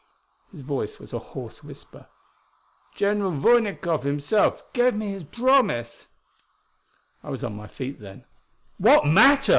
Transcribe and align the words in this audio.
His 0.51 0.63
voice 0.63 0.97
was 0.97 1.13
a 1.13 1.19
hoarse 1.19 1.63
whisper. 1.63 2.07
"General 2.95 3.33
Vornikoff 3.33 4.01
himself 4.01 4.63
gave 4.73 4.95
me 4.95 5.11
his 5.11 5.23
promise!" 5.23 6.07
I 7.23 7.29
was 7.29 7.43
on 7.43 7.55
my 7.55 7.67
feet, 7.67 7.99
then. 7.99 8.25
"What 8.79 9.05
matter?" 9.05 9.49